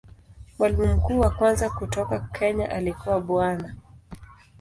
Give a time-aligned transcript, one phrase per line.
[0.59, 3.75] Mwalimu mkuu wa kwanza kutoka Kenya alikuwa Bwana.